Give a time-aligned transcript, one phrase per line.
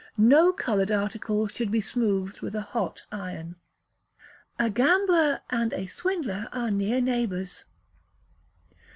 [0.17, 3.57] No coloured article should be smoothed with a hot iron.
[4.57, 7.65] [A GAMBLER AND A SWINDLER ARE NEAR NEIGHBOURS.